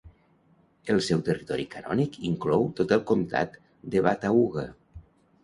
El 0.93 1.01
seu 1.07 1.19
territori 1.27 1.65
canònic 1.73 2.17
inclou 2.31 2.65
tot 2.81 2.95
el 2.99 3.05
comptat 3.13 3.61
de 3.95 4.05
Watauga. 4.09 4.67